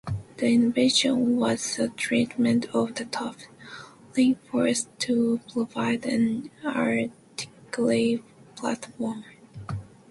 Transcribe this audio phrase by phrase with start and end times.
[0.37, 3.35] The innovation was the treatment of the top,
[4.17, 8.23] reinforced to provide an artillery
[8.55, 9.23] platform.